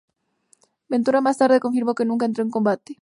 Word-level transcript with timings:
Ventura 0.89 1.21
más 1.21 1.37
tarde 1.37 1.59
confirmó 1.59 1.93
que 1.93 2.05
nunca 2.05 2.25
entró 2.25 2.43
en 2.43 2.49
combate. 2.49 2.99